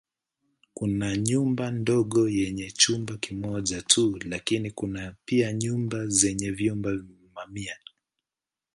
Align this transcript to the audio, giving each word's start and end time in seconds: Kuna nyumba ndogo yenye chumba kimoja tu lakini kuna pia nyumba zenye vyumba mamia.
Kuna 0.73 1.17
nyumba 1.17 1.71
ndogo 1.71 2.29
yenye 2.29 2.71
chumba 2.71 3.17
kimoja 3.17 3.81
tu 3.81 4.19
lakini 4.25 4.71
kuna 4.71 5.15
pia 5.25 5.53
nyumba 5.53 6.07
zenye 6.07 6.51
vyumba 6.51 6.89
mamia. 7.35 7.77